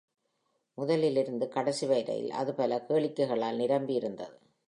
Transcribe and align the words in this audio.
முதலில் 0.77 1.15
இருந்து 1.15 1.47
கடைசி 1.47 1.85
வரையில் 1.85 2.31
அது 2.31 2.53
பல 2.53 2.85
கேளிக்கைளால் 2.87 3.59
நிரம்பியிருந்தது. 3.59 4.35